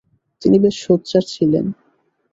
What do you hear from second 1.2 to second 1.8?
ছিলেন।